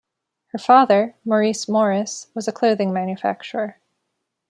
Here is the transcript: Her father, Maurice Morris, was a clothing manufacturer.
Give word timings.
Her 0.47 0.57
father, 0.57 1.13
Maurice 1.23 1.69
Morris, 1.69 2.25
was 2.33 2.47
a 2.47 2.51
clothing 2.51 2.91
manufacturer. 2.91 3.79